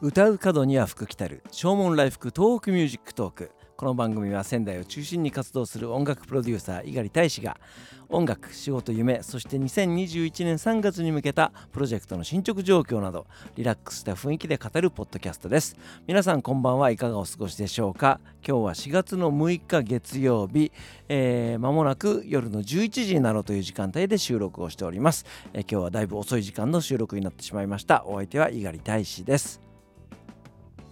[0.00, 1.42] 歌う門には福来たる。
[1.50, 3.50] 唱門来福東北ミュージックトーク。
[3.76, 7.58] この番組は仙台を中心に活動する音楽プロデューサー猪狩大使が
[8.08, 15.76] 音楽仕事夢そして2021年3月に向けたプロジェクトの進捗状況などリラックスした雰囲気で語るポッドキャストです。
[16.06, 18.20] 皆さんこんばんはいかがお過ごしでしょうか。
[18.46, 20.70] 今日は4月の6日月曜日、
[21.08, 28.04] えー、間もなく夜の11時になろうという時間帯で収録をしております、えー、今日はだいぶ遅い時間の収録になってしまいました。
[28.06, 29.67] お相手は猪狩大使です。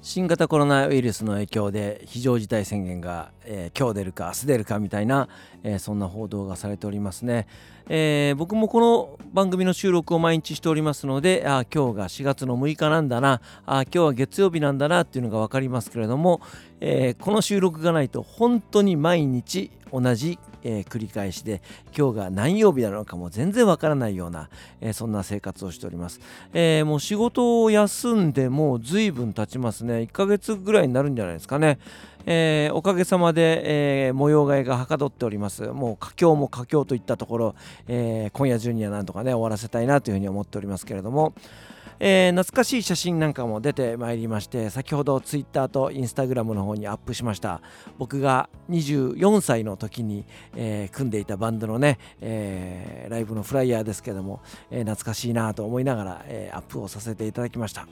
[0.08, 5.28] 新型コロナウイルスの影響で非常事態宣言が、えー、今日出るか明日出るかみたいな、
[5.66, 7.48] えー、そんな報道がされておりますね、
[7.88, 13.40] えー、僕もこの番組の収録を毎日しておりますのであ今日が4月の6日なんだな。
[13.66, 16.40] あ今日は月曜日なんだなっていうのが分かりますけれども、
[16.80, 21.62] えこの収録がないと本当に毎日同じえー、繰り返しで
[21.96, 26.20] 今日が何曜日なのかも全然わからないような、えー、そんな生活をしております、
[26.52, 29.98] えー、もう仕事を休んでもう随分経ちますね。
[29.98, 31.78] 1ヶ月ぐらいになるんじゃないですかね。
[32.26, 35.62] えー、おかげさまで、えー、模様替えがはかどっております。
[35.68, 37.54] もう佳境も佳境といったところ、
[37.86, 41.34] えー、今夜中にはなんとかね終わらせたいなというふうに思っておりますけれども、
[42.00, 47.60] えー、懐かしい写真なんかも出てまいりまして先ほどツイッターとインスタグラムの方にアップしました。
[47.96, 50.24] 僕が24歳の時に、
[50.56, 54.40] えー、組んでいたバンドのね、えー、ライブのフライヤーですけども、
[54.70, 57.86] え懐かしいなと思いながら、えアップをさせていただきました。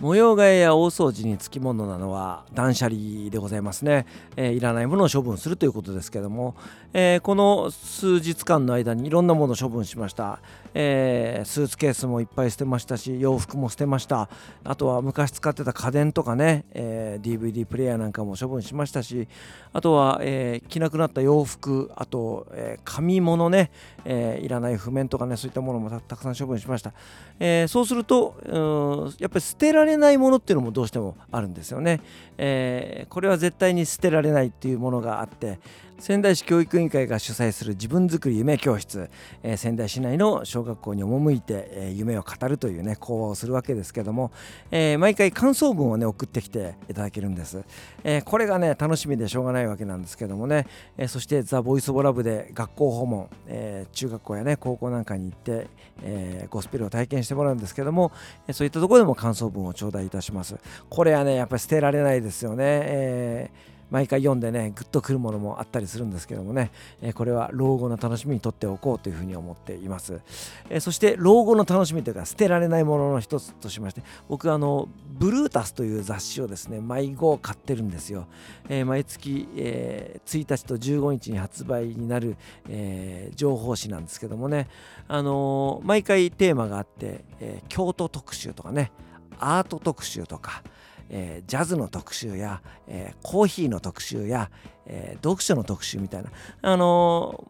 [0.00, 6.54] 模様替えや大掃除につきものなのは断捨離でございますね、えー、いらないものを処分するということですけども、
[6.92, 10.38] えー、この数日間の間にいろんなものを処分しました、
[10.72, 14.28] えー、スーツケースもいっぱい捨てましたし洋服も捨てました。
[14.62, 19.26] あとは昔使ってた家電とかね、え DVD プレイヤーなんかも処分しましたし
[19.72, 23.70] あとは、え着なくなった洋服あと、え紙物ね、
[24.04, 26.92] えいらない譜面とかねそういったものもたくさん処分しました、
[27.40, 32.00] えそうするとやっぱり捨てられれないものっていうのもどうしてもあるんですよね。
[32.38, 35.58] えー、これは絶対に捨てられないっていうものがあって
[36.00, 39.10] 仙台市教育委員会が主催する自分づくり夢教室、
[39.42, 44.30] えー、仙台市内の小学校に赴いて、えー、夢を語るというね講話をするわけですけども、
[44.70, 47.64] えー、毎回感想文をね送ってきていただけるんです、
[48.04, 50.66] えこれがね楽しみでしょうがないわけなんですけどもね、
[50.96, 55.66] えそしてザ・ボイス・オブ・ラブで学校訪問、え中学校やね高校なんかに行って、
[56.02, 58.12] えゴスペルを体験してもらうんですけども、
[58.52, 60.56] そういったところでも感想文を頂戴いたします。
[60.88, 70.20] これはねやっぱり捨てられないですよね、えー毎回読んでねグッとくるものもあったりするんですけどもね、えこれは老後の楽しみにとっておこうというふうに思っています、
[70.68, 74.88] えそして老後の楽しみというか捨てられないものの一つとしまして僕あの
[75.18, 78.26] ブルータスという雑誌をですね毎号買ってるんですよ、
[78.68, 82.36] え毎月、え1日と15日に発売になる、
[82.68, 84.68] え情報誌なんですけどもね。
[85.10, 88.92] あの毎回テーマがあって、え京都特集とかね
[89.40, 90.62] アート特集とか、
[91.10, 94.50] えー、ジャズの特集や、えー、コーヒーの特集や、
[94.86, 96.30] えー、読書の特集みたいな、
[96.62, 97.44] あの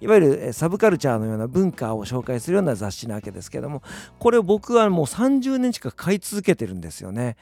[0.00, 3.82] いわゆるサブカルチャーのような文化を紹介するような雑誌なわけですけども
[4.18, 7.36] これを僕はもう30年近く買い続けてるんですよね。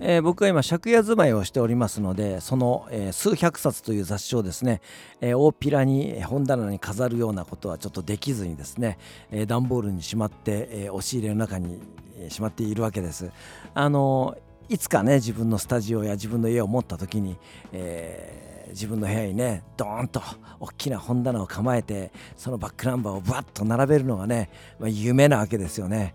[0.00, 4.80] えー、僕は今借家住まいをしておりますのでその、えー、数百冊という雑誌をですね、
[5.20, 8.98] えー、大っぴらに本棚に飾るようなことはちょっとできずにですね、
[9.30, 11.80] え段ボールにしまって、え押し入れの中に
[12.28, 13.30] しまっているわけです。
[13.72, 14.36] あの
[14.68, 17.36] いつかね自分のスタジオや自分の家を持った時に、
[17.72, 20.22] えー、自分の部屋にねドーンと
[20.58, 26.14] 大きな本棚を構えてそのバックナンバーをバッと並べるのがね、まあ、夢なわけですよね。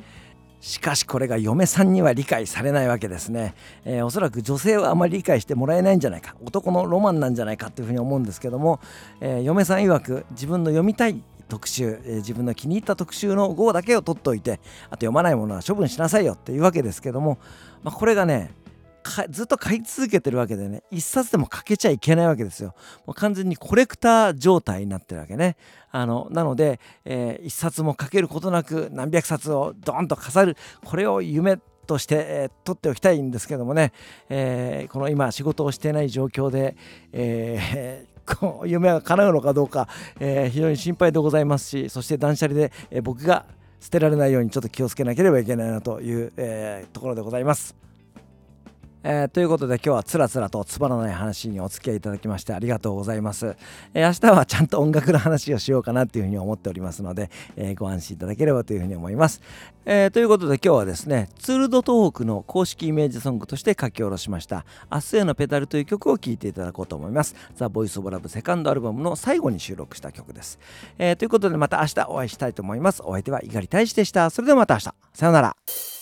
[0.62, 3.56] しかしこれが嫁さんには理解されないわけですね、
[3.86, 8.82] えー、おそらく女性はあまり理解してもらえないんじゃないか男のロマンなんじゃないかというふうに思うんですけども、
[9.22, 17.40] えー、嫁さん曰く自分の読みたい特集、えー、自分の気に入った特集の号だけを取っておいてあと読まないものは処分しなさいよっていうわけですけども、
[17.84, 18.54] まあ、これがね
[19.30, 22.76] ずっと買い続けてるわけでね一冊でもかけちゃいけないわけですよ。
[23.08, 25.56] もう完全にコレクター状態になってるわけね。
[25.92, 31.58] あのなので、えー、一冊もかけることなく何百冊をドーンと飾るこれを夢
[31.88, 33.94] として、えー、取っておきたいんですけどもね、
[34.29, 36.76] えー、この今仕事をしてない状況で、
[37.12, 39.87] えーこう夢が叶うのかどうか、
[40.20, 43.46] えー、非常に心配でございますしそして断捨離で、え、僕が
[43.79, 47.89] 捨てられないようにちょっと気をつけなければいけないなという、え、ところでございます。
[49.03, 53.55] えー、ということで今日はつらつらとつまらない話にお付き合いいただきましてありがとうございます、
[53.93, 59.41] えー、明日はちゃんと音楽の話をしようかなというふうに思っておりますので、えー、ご安心いただければというふうに思います、
[59.85, 67.35] えということで今日はですねツールド東北の公式イメージソングとして書き下ろしました明日へのペダルという曲を聴いていただこうと思います。
[67.55, 70.59] ザ・ボイス・オブ・ラブセカンドアルバムの最後に収録した曲です、
[70.97, 73.01] えということでまた明日お会いしたいと思います。
[73.03, 74.29] お相手は猪狩大使でした。
[74.29, 74.93] それではまた明日。
[75.13, 75.98] さよなら。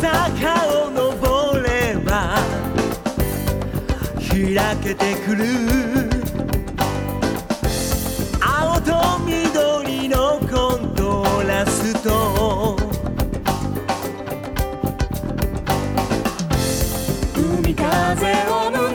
[0.00, 2.36] 坂を登れば
[4.28, 5.44] 開けてくる。
[8.40, 12.78] 青と緑のコントラスト。
[17.36, 18.89] 海風を抜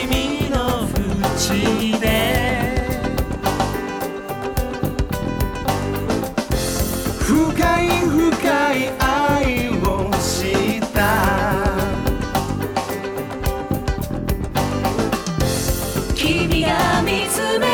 [0.00, 2.04] 君の縁で。
[7.20, 7.30] 深
[7.82, 10.98] い深い愛をした。
[16.16, 17.73] 君が見つめ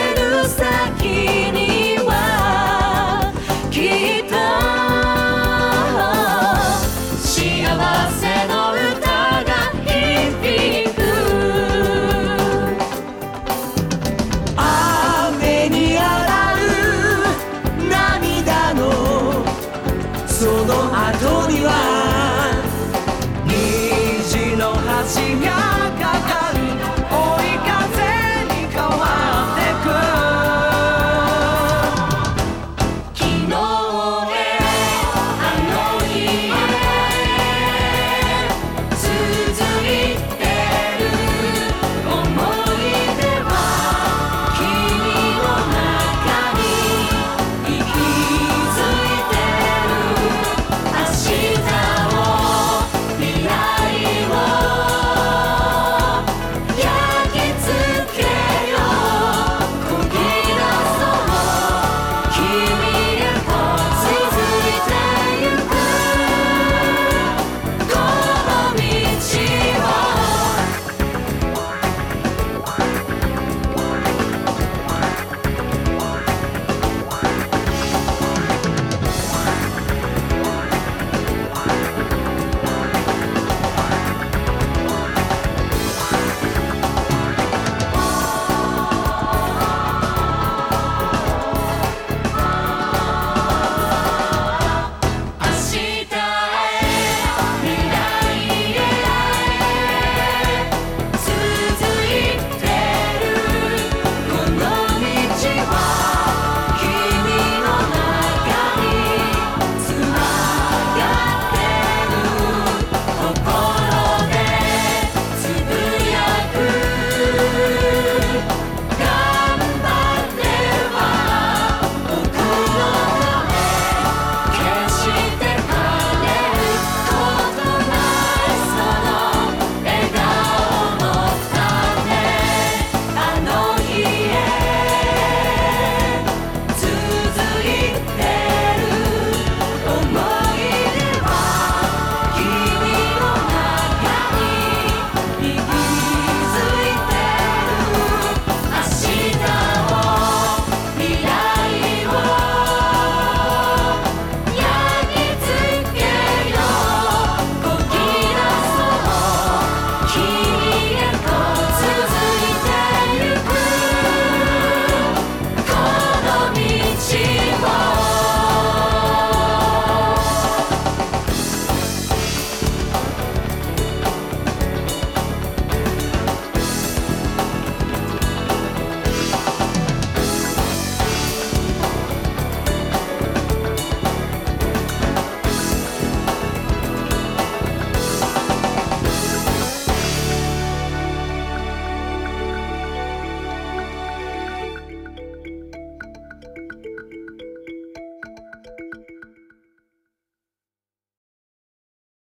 [20.41, 21.40] solo a.